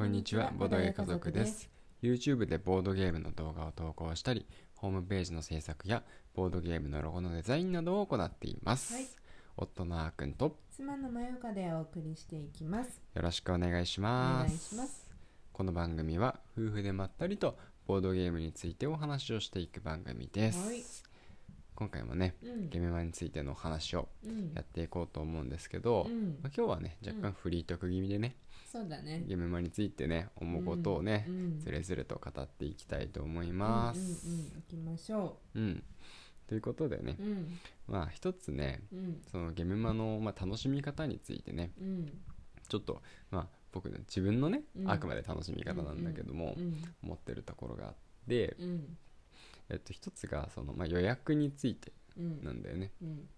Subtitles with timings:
[0.00, 1.68] こんにちは、ボードゲー家族です。
[2.02, 8.94] YouTube でボードゲームの動画を投稿したり、ホームページの制作やボードゲームのロゴのデザインなどを行っています。
[8.94, 9.06] はい
[9.58, 13.02] 夫のあーくんと妻のまよかでお送りしていきます。
[13.12, 14.68] よろしくお願いしお願います。
[14.70, 15.10] します。
[15.52, 20.66] この番組は夫婦でまったりとボードゲームについてお話をしていく番組です。
[20.66, 21.09] はい
[21.80, 22.68] 今回もね、うん。
[22.68, 24.52] ゲームマについてのお話をうん。
[24.54, 26.38] やっていこうと思うんですけど、うん。
[26.42, 28.36] まあ今日はね若干フリートーク気味でね、
[28.70, 29.24] そうだね。
[29.26, 31.58] ゲームマについてね思うことをね、うん。
[31.58, 34.28] ずれずれと語っていきたいと思います。
[34.28, 35.58] うんうんうん、行きましょう。
[35.58, 35.82] ん、
[36.48, 37.58] ということでねう。、うん。
[37.88, 39.22] まあ一つねうん。
[39.32, 42.12] そのゲームマの、まあ、楽しみ方についてねうん。
[42.68, 43.00] ちょっと
[43.30, 44.90] まあ僕の自分のね、うん。
[44.90, 46.74] あくまで楽しみ方なんだけども、うん。
[47.02, 47.94] 思ってるところがあっ
[48.28, 48.98] て、うん
[49.70, 52.44] えっと、一つがその、まあ、予約についてうん。
[52.44, 52.92] なんだよね。
[53.02, 53.28] うん。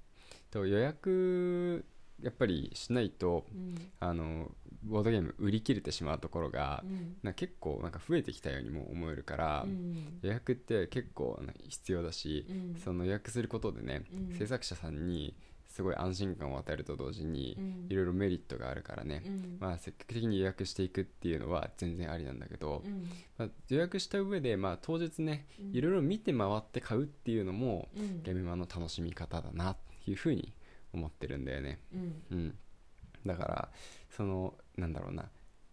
[0.50, 1.84] と予約
[2.20, 3.74] やっぱりしないとうん。
[4.00, 4.50] あの
[4.84, 6.82] ボードゲーム売り切れてしまうところが、
[7.24, 7.34] うん。
[7.34, 10.18] 結構なんか増えてきたようにも思えるから、うん。
[10.22, 12.80] 予約って結構な必要だし、うん。
[12.80, 14.36] その予約することでね、うん。
[14.36, 15.36] 制作者さんに
[15.72, 17.86] すごい安心感を与えると同時にうん。
[17.88, 19.56] いろいろメリットがあるからね、うん。
[19.58, 23.08] まあ、積極的に予約していくっていうのは全然ありなんだけど、うん。
[23.38, 25.76] まあ、予約した上で、まあ、当日ねうん。
[25.76, 28.22] いろいろ見て回って買うっていうのもうん。
[28.22, 30.52] ゲームマの楽しみ方だなっていうふうに
[30.92, 31.80] 思ってるんだよね。
[31.94, 32.22] うん。
[32.30, 32.54] うん、
[33.24, 33.68] だから
[34.10, 35.30] そのなんだろうな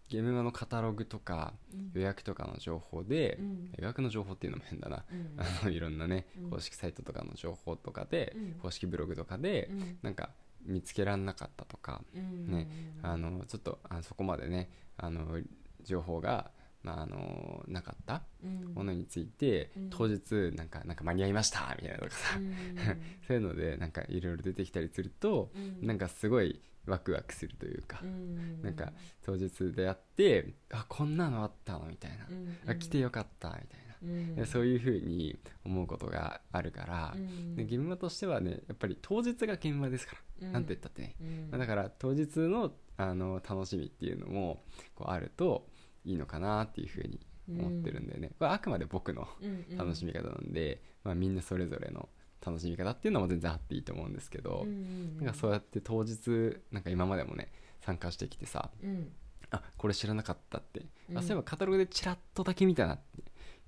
[0.10, 1.92] ゲームマのカタログとかうん。
[1.94, 3.72] 予約とかの情報で、うん。
[3.78, 5.36] 予約の情報っていうのも変だな、うん。
[5.38, 6.50] あのいろんなねうん。
[6.50, 8.52] 公式サイトとかの情報とかで、うん。
[8.62, 9.98] 公式ブログとかで、うん。
[10.02, 10.32] なんか
[10.66, 12.52] 見つけられなかったとか、うん。
[12.52, 12.68] ね
[13.04, 15.40] あのちょっとあそこまでねあの
[15.84, 16.52] 情報が、
[16.84, 18.74] まあ、あのなかったうん。
[18.74, 19.90] ものについて、うん。
[19.92, 22.56] 当日なんかなんか間に合いましたみたいなとかさ、うん。
[23.28, 25.86] そういうのでなんかいろいろ出てきたりすると、うん。
[25.86, 28.62] なんかすごいワクワクするというか、うん。
[28.62, 28.92] なんか
[29.22, 32.58] 当日でやってあこんなのあったのみたいな、うん。
[32.68, 33.96] あ来てよかったみたいな。
[34.02, 34.36] うん。
[34.36, 37.56] でそういうふうに思うことがあるから、うん。
[37.56, 40.54] で現場としてはねやっぱり当日が現場ですから、うん。
[40.54, 41.48] なんて言ったってね、うん。
[41.52, 44.64] まあだから当日のあの楽しみっていうのも
[44.94, 45.68] こうあると
[46.04, 47.20] いいのかなっていうふうに
[47.50, 49.78] 思ってるんだよね、これあくまで僕のうんうん。
[49.78, 52.10] 楽しみ方なんで、まあ、みんなそれぞれの
[52.46, 57.52] 楽しみ方っていうのも全然あっていいと思うんですけど、うんうんなんかそうやって当日なんか今までもね
[57.82, 59.12] 参加してきてさうん。
[59.52, 61.18] あこれ知らなかったって、うん。
[61.18, 63.24] あそういえばカタログでチラッとだけ見たなって。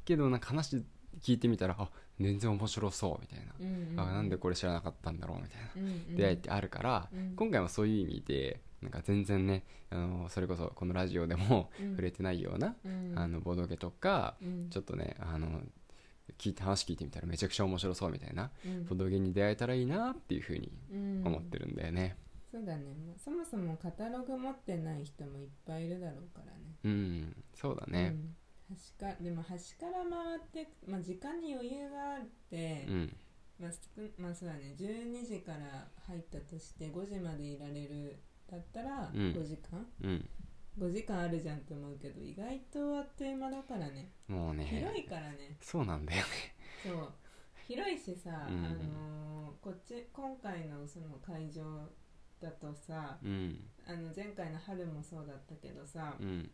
[0.06, 0.84] けどなんか話
[1.22, 1.90] 聞いてみたらあ
[2.20, 5.70] 全然面白そうみたいな、うんあなんでこれ知らなかったんだろうみたいな。
[5.76, 7.36] うんうん出会いってあるから、うん。
[7.36, 11.92] 今回もそういう意味でなんか全然ねあのそれこそこのラジオでもうん。
[11.92, 13.14] 触れてないような、うん。
[13.16, 14.70] あのボドゲとか、うん。
[14.70, 15.62] ちょっとねあの
[16.38, 18.86] 聞いて話聞いてみたらめちゃくちゃ面白そうみたいなうん。
[18.86, 21.24] ボドゲに出会えたらいいなっていうふうにうん。
[21.26, 22.18] 思ってるんだよね。
[22.52, 22.84] そうだね。
[23.24, 26.76] そもそもカタログ持ってない人もいっぱいいるだろうからね。
[26.84, 28.16] うんそうだね。
[28.70, 28.76] うん。
[28.76, 33.16] 端かでも端から回って、まあ、時間に余裕があって、うん。
[33.60, 34.76] まあ、少まあそうだね。
[34.78, 38.18] 12時から入ったとして5時までいられる
[38.50, 39.20] だったらうん。
[39.32, 40.30] 5時間、うん
[40.80, 44.12] 5時間あるじゃんって思うけど意外とあっという間だからね。
[44.28, 45.58] もうね広いからね。
[45.62, 46.28] そうなんだよね。
[46.84, 47.14] そう。
[47.68, 48.66] 広いしさ、うん。
[48.66, 51.62] あのーこっち今回のその会場
[52.42, 53.60] だとさうん。
[53.86, 56.50] あの前回の春もそうだったけどさ、うん。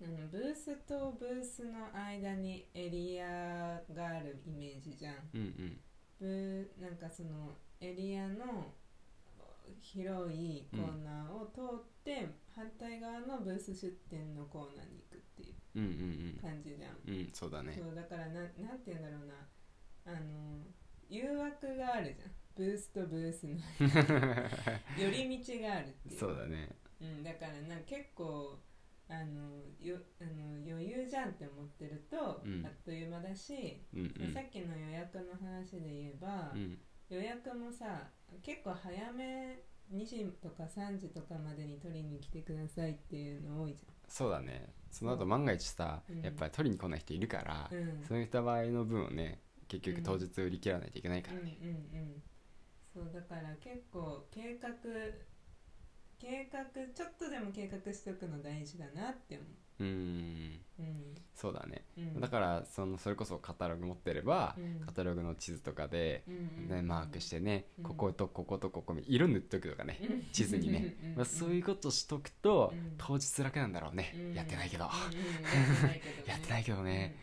[0.00, 5.14] あのブースとブースの間にエリアがあるイメージじゃん。
[5.34, 5.80] うんうん。
[6.18, 8.72] ブーなんかそのエリアの
[9.80, 17.76] 広いコーナーを通って、反対側のブース出店のコーナーに行くっていう感じじゃん、うんうんそうだね。
[17.76, 18.56] そうだからななんて
[18.86, 19.34] 言うんだろうな。
[20.06, 20.64] あの
[21.10, 22.30] 誘惑があるじゃん。
[22.56, 23.56] ブースとブースの。
[24.96, 26.18] 寄り道があるっていう。
[26.18, 26.70] そうだね。
[26.98, 28.58] うん、だからな結構
[29.08, 32.64] あのよあの余裕じゃんって思ってると、うん。
[32.64, 34.32] あっという間だし、うんうん。
[34.32, 36.78] さっきの予約の話で言えば、うん。
[37.10, 38.08] 予約もさ
[38.42, 39.62] 結構早め
[39.92, 44.72] 2時とか3時とかまでに取りに来てくださいっていうの多いじそうだね。
[44.90, 46.22] その後万が一さうん。
[46.22, 50.02] やっぱり取りに来ない人いるからゃん、うん、そういった場合の分をね結局うん。
[50.04, 51.58] 当日売り切らないといけないからね。
[51.62, 52.22] うんうんうん。
[52.94, 54.70] そうだから結構計画
[56.18, 59.48] 計画ちょっとでも計画しておくの大事だなって思う。
[59.48, 60.60] んううん。
[61.34, 61.84] そうだね。
[61.98, 62.20] うん。
[62.20, 64.86] だからそのそれこそカタログ持ってればうん。
[64.86, 67.84] カタログの地図とかでうんねマークしてねうん。
[67.84, 70.22] こことこことここに色塗っとくとかねうん。
[70.32, 70.96] 地図にね。
[71.02, 72.94] うんまあそういうことしとくとうん。
[72.98, 74.14] 当日楽なんだろうね。
[74.16, 74.34] うん。
[74.34, 74.84] やってないけど。
[76.26, 77.16] やってないけどね。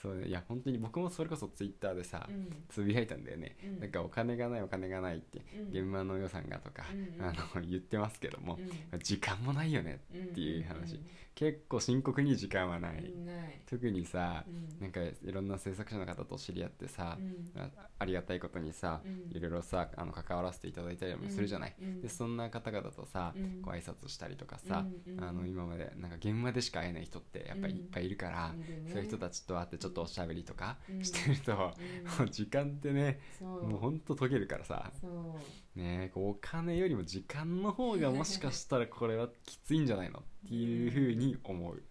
[0.00, 2.28] そういや本当に僕もそれこそツイッターでさ
[2.68, 3.56] つぶやいたんだよね。
[3.64, 3.80] うん。
[3.80, 5.68] なんかお金がないお金がないってうん。
[5.84, 6.84] 現場の予算がとか
[7.20, 8.58] あの言ってますけども
[8.92, 8.98] うん。
[9.00, 11.00] 時間もないよねうんっていう話
[11.36, 13.62] 結構真深刻に時間はない、ない。
[13.66, 14.84] 特にさうん。
[14.84, 17.20] なんかいろんな制作者の方と知り合ってさ
[17.54, 17.62] う、ん。
[17.62, 19.36] あありがたいことにさ、うん。
[19.36, 22.00] いろいろさあの関わらせていただいたりもするじゃない、うん。
[22.02, 23.46] でそんな方々とさ、うん。
[23.62, 28.56] ご挨拶したりとかさ、あの今までなんか現場でしか会えない人ってやっぱりいっぱいいるから、
[28.86, 31.04] そういう人たちと会ってちょっとおしゃべりとかうん。
[31.04, 31.74] してると、
[32.30, 33.20] 時間ってね
[33.60, 34.92] もうほんと解けるからさ。
[35.00, 41.82] そうねこうお金よりも時間の方が もしかしたらこれはきついんじゃないのっていうふうに思う。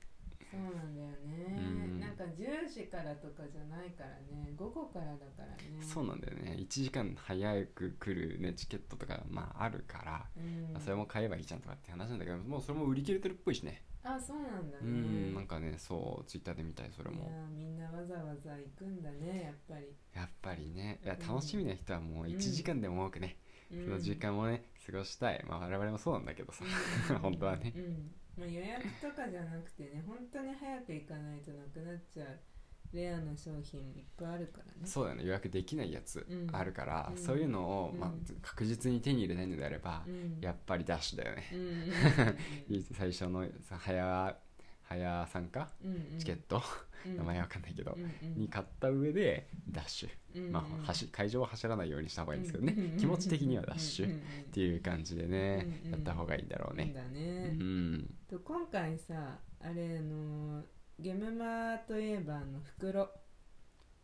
[0.51, 1.99] そうなんだよね、うん。
[1.99, 4.53] なんか10時からとかじゃないからね。
[4.55, 5.81] 午後からだからね。
[5.81, 6.55] そうなんだよね。
[6.57, 10.79] 1時間早く来る、ね、チケットとかまああるから、うん。
[10.79, 13.83] それも買えばいいじゃんとかって話なんだけどもうそれも売り切れてるっぽいしね。
[14.03, 14.83] あそうなんだね。
[14.83, 17.31] うんなんかねそうツイッターで見たいそれも。
[17.53, 20.99] みんなわざわざ行くんだねやっぱり、やっぱりね。
[21.03, 21.27] いやうん。
[21.27, 23.44] 楽しみな人はもう1時間でも多くね、うん
[23.83, 25.43] その時間をね過ごしたい。
[25.47, 26.63] まあ我々もそうなんだけどさ。
[27.11, 27.17] うん。
[27.19, 27.73] 本当はね。
[27.75, 28.11] うん。
[28.37, 32.39] まあ、予約とかじゃなくてね本当に早く行かないとなくなっちゃう
[32.93, 34.71] レアな商品いっぱいあるからね。
[34.85, 35.25] そうだよね。
[35.25, 36.47] 予約できないやつうん。
[36.51, 37.17] あるから、うん。
[37.17, 37.99] そういうのを、うん。
[37.99, 40.37] まあ、確実に手に入れないのであれば、うん。
[40.41, 41.59] やっぱりダッシュだよね、うん。
[41.59, 42.77] うん。
[42.77, 42.83] うん。
[42.93, 43.77] 最初のさ
[44.97, 46.19] 早早参加うんうん。
[46.19, 46.61] チケット、
[47.05, 47.17] うん。
[47.17, 48.37] 名前わかんないけど、うんうん。
[48.37, 54.21] に買った上でダッシュ、うんうんまあ、走会場は走らないようにした方がいいんですけどね、うんうんうん気持ち的にはダッシュっうんうん
[54.51, 58.09] ていう感じでね、うんうんやった方がいいんだろううんね、だうね、ん。
[58.29, 60.63] と今回さあれあの
[60.99, 63.09] ゲムマといえばあの袋。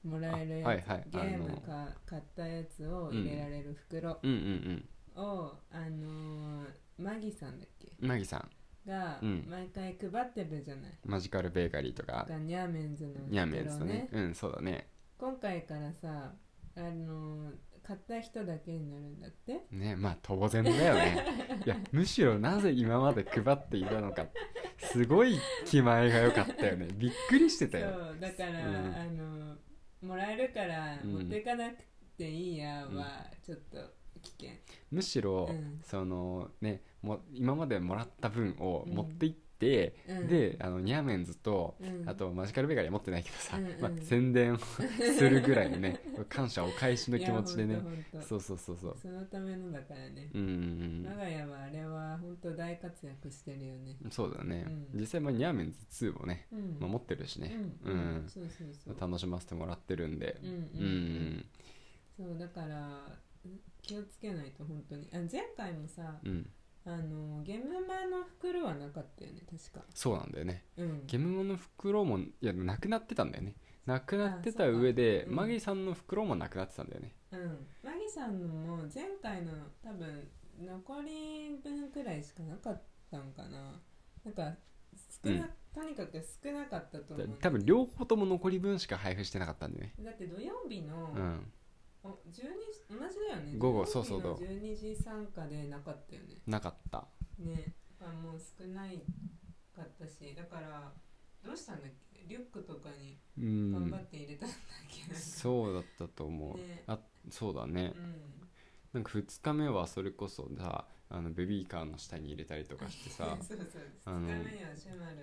[0.04, 1.06] もらえるやつ、あはいはい。
[1.12, 4.18] ゲームあのか買ったやつを入れられる袋。
[4.24, 4.32] うん。
[4.32, 4.86] うん
[5.16, 6.66] を、あの
[6.98, 7.92] マギさんだっけ？
[8.02, 8.50] うんマギさん
[8.88, 9.46] がうん。
[9.50, 12.26] 毎回配ってるじゃない、マジカルベーカリーとか。
[12.28, 14.10] がニャーメンズのニャーメンズね。
[14.12, 14.88] うんそうだね。
[15.18, 16.34] 今回からさ
[16.76, 17.52] あの
[17.84, 19.66] 買った人だけになるんだって？
[19.72, 21.26] ねまあ当然だよね。
[21.66, 24.28] いやむしろなぜ今まで配っていたのか。
[24.78, 26.88] すごい気前が良かったよね。
[26.96, 28.96] びっくりしてたそようだから、うん。
[28.96, 29.58] あの
[30.02, 31.12] もらえるからうん。
[31.14, 31.78] 持っていかなく
[32.18, 33.78] ていいやはちょっと
[34.22, 34.50] 危険、
[34.92, 35.80] むしろ、うん。
[35.84, 40.28] そのねも今までもらった分をうん持って行って、うん。
[40.28, 42.10] であのニャーメンズと、うん。
[42.10, 44.82] あとマジカルベーカリーは持ってないけどさ、うんうんまあ、宣伝をす
[45.30, 46.00] るぐらいのね
[46.30, 47.80] 感謝お返しの気持ちでね。
[48.22, 48.98] そうそうそうそう。
[49.00, 53.98] そのためのだからね、うんうん我が家はあれは本当大活躍してるよね。
[54.04, 55.00] うんそうだね、うん。
[55.00, 56.78] 実際まあニャーメンズ2もね、うん。
[56.80, 58.26] まあ、持ってるしね、うん、うん。
[58.28, 58.98] そうそうそう。
[59.00, 60.38] 楽しませてもらってるんで。
[60.42, 61.46] うんうんうん
[62.18, 63.18] そうだから
[63.82, 65.10] 気をつけないと本当に。
[65.14, 66.50] あ前回もさうん、うん
[66.84, 69.86] あのゲムマの袋はなかったよね確か。
[69.94, 70.66] そうなんだよね。
[70.78, 71.04] うん。
[71.06, 73.56] ゲムモの袋もいやなくなってたんだよね。
[73.86, 75.36] なくなってた上で、うん。
[75.36, 77.14] マギさんの袋もなくなってたんだよね。
[77.32, 77.68] うん。
[77.84, 80.28] マギさんのも前回の多分
[80.60, 82.82] 残り分くらいしかなかっ
[83.12, 83.80] たんかな。
[84.24, 84.56] なんか
[85.24, 87.38] 少な、とにかく少なかったと思う。
[87.42, 89.94] 多分両方とも残り分しか配布してなかったんだよね。
[90.00, 91.52] だって土曜日の、うん。
[91.61, 91.61] お
[92.10, 92.44] 12時
[92.90, 93.58] 同じだよね。
[93.58, 96.36] 午後そうそう土曜日の12時参加でなかったよね。
[96.48, 97.08] なかった。
[97.38, 97.74] ね。
[98.00, 99.04] あもう少ない
[99.76, 100.92] かったしだから
[101.46, 102.24] どうしたんだっけ？
[102.28, 103.72] リュックとかにうん。
[103.72, 104.60] 頑張って入れたんだっ
[105.10, 106.84] け、そうだったと思う、ね。
[106.88, 107.00] あ
[107.30, 107.94] そうだね。
[107.96, 108.16] うん。
[108.94, 113.92] なんか2日目はそれこそさあのベビーカーの下に入れたりとかしてさ そうそう。
[114.06, 115.20] あの2日目にはシュマルを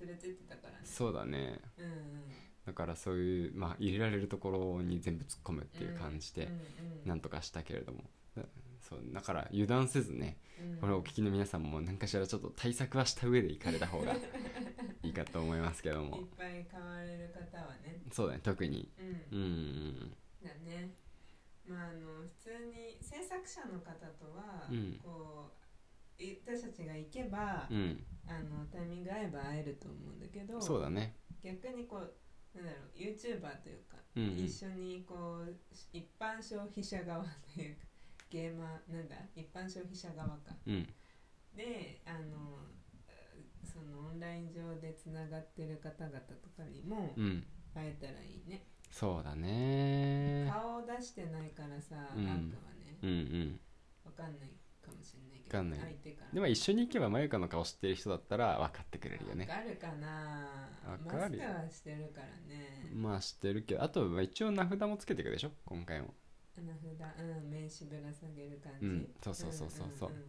[0.00, 0.80] 連れてってたからね。
[0.84, 1.60] そうだね。
[1.78, 2.22] うんうん
[2.66, 6.48] だからそういう、まあ、入れられるところに全部突っ込むっていう感じで
[7.04, 8.04] なんとかしたけれども、
[8.36, 8.42] だ
[8.80, 10.76] そうだから油断せずねうん。
[10.78, 14.14] これをお聞きの皆さんも何かしらちょっと対策はした上で行かれた方が
[15.02, 16.18] いいかと思いますけども。
[16.18, 18.02] いっぱい買われる方はね。
[18.10, 18.90] そうだね特に。
[18.98, 19.38] うん。
[19.38, 20.94] うんうんだね。
[21.66, 25.00] まああの普通に制作者の方とは、うん。
[25.02, 25.52] こ
[26.18, 31.16] うい私たちが行けば、うん、うん、あのタイミング合えば会えると思うんだけどそうだね。
[31.42, 32.14] 逆にこう
[32.54, 34.38] なんだろう YouTuber というか、うんうん。
[34.44, 35.56] 一緒にこう
[35.92, 37.82] 一般消費者側というか
[38.30, 40.54] ゲーマーなんだ一般消費者側か。
[40.66, 40.88] うん。
[41.56, 42.58] であの
[43.64, 47.44] そのオンライン上でつながってる方々とかにもうん。
[47.74, 50.46] 会えたらいいね、そうだね。
[50.52, 52.26] 顔を出してないからさ、うん。
[52.26, 52.98] なんかはね。
[53.02, 53.60] うんうん。
[54.04, 54.61] わかんないか
[55.02, 55.80] もしれないけどわかんない。
[55.80, 56.30] 相手から。
[56.32, 59.46] でも一緒に行けばまゆかの顔知ってる人だったら分かってくれるよね。
[59.48, 60.68] わかるかな？
[60.86, 61.44] わかるよ。
[61.44, 62.90] マスクはしてるからね。
[62.94, 65.50] まあ知ってるけどあとまあ一応名札もつけていくでしょ？
[65.66, 66.14] 今回も。
[66.56, 66.82] 名札
[67.20, 70.10] うん名刺ぶら下げる感じ、うんそうそうそうそうそう。
[70.10, 70.22] んんん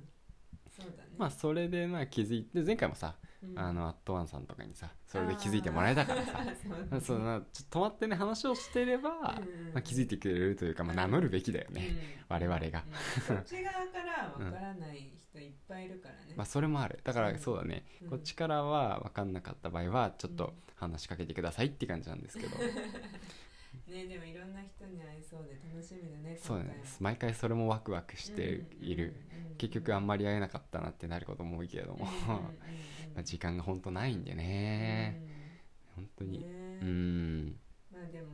[0.75, 1.09] そうだね。
[1.17, 3.59] まあそれでまあ気づいて前回もさ、うん。
[3.59, 6.39] あのアットワンさんとかにさそれで気づいてもらえたからさ。
[7.01, 7.19] そう
[7.51, 11.81] ちょっと止まってね話をしてれば、うんまあ、気づいてくれるというか、まあ、名乗るべきだよね、
[12.29, 12.35] うん。
[12.35, 12.83] 我々が。
[13.29, 13.35] うん。
[13.37, 16.99] こっち側からわからない人いっぱいいるからね、まあそれもある。
[17.03, 17.39] だからうん。
[17.39, 18.09] そうだね、うん。
[18.09, 20.53] こっちからは分かんなかった場合はちょっとうん
[20.83, 22.57] 話しかけてくださいって感じなんですけど、
[23.87, 29.15] ねでもいろんな人に会えそうで楽しみだねそうだね毎回それもワクワクしている、
[29.57, 32.05] 結局あんままり会えなかったなってなることも多いけれども、
[33.15, 35.21] まあ時間が本当ないんでね、
[35.95, 36.45] 本当に、ね。
[36.81, 37.59] うん。
[37.91, 38.27] まあでも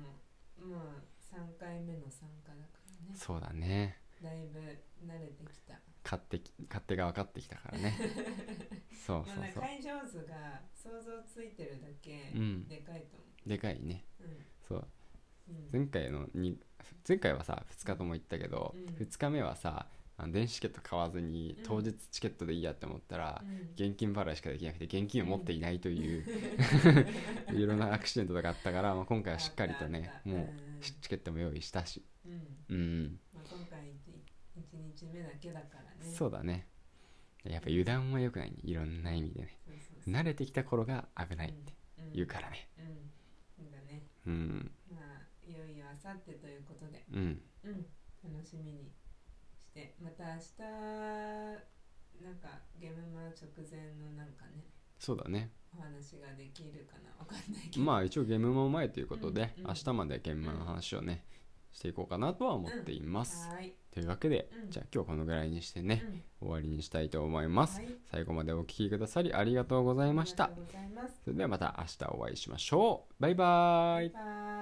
[0.57, 3.15] まあ3回目の参加だからね。
[3.15, 3.97] そうだね。
[4.21, 4.59] だいぶ
[5.05, 5.79] 慣れてきた。
[6.03, 7.97] 勝手き勝手が分かってきたからね。
[9.05, 9.43] そうそうそう。
[9.43, 12.67] まあ会場図が想像ついてるだけうん。
[12.67, 14.05] でかいと思でかいね。
[14.19, 14.23] う
[14.67, 14.88] そう。
[15.49, 15.55] うん。
[15.57, 16.59] うん前回のに
[17.07, 18.85] 前回はさ2日とも行ったけど、うん。
[18.95, 19.88] 2日目はさ
[20.19, 21.63] あの電子チケット買わずにうん。
[21.63, 23.69] 当日チケットでいいやって思ったら、うん。
[23.75, 26.25] 現金払いしかできなくて現金を持っていないという、
[27.49, 30.53] いろんなアクシデントとかあったから、まあ、今回はしっかりとねもううん。
[30.81, 32.03] チケットも用意したし。
[32.25, 32.57] うん。
[32.69, 33.19] うん。
[33.33, 35.89] まあ、今回 1, 日目だけだからね。
[36.01, 36.67] そうだね。
[37.43, 38.57] やっぱ油断は良くないね。
[38.63, 39.57] いろんな意味でね。
[40.07, 42.11] 慣れてきた頃が危ないってうん。
[42.13, 42.69] 言うからね。
[42.77, 43.11] うん。
[43.55, 44.03] そうだね。
[44.25, 44.71] うん。
[44.89, 47.05] まあいよいよあさってということで。
[47.13, 47.41] うん。
[47.63, 47.85] うん。
[48.23, 48.91] 楽しみに
[49.79, 50.62] してまた明日
[52.24, 54.65] なんかゲームマ直前のなんかね
[55.00, 55.51] そうだね。
[55.77, 57.09] お話ができるかな？
[57.17, 57.86] わかんないけど。
[57.86, 59.67] まあ一応ゲームも前ということで、うんうん。
[59.69, 61.24] 明日までゲームの話をね、
[61.71, 64.69] していこうかなとは思っています、はーい、というわけで、うん。
[64.71, 66.03] じゃあ今日はこのぐらいにしてね、
[66.41, 66.48] うん。
[66.48, 67.95] 終わりにしたいと思います、はい。
[68.12, 70.51] 最後までお聞きくださりありがとうございました。
[71.24, 73.13] それではまた明日お会いしましょう。
[73.21, 74.09] バイバイ。
[74.09, 74.59] バイバイ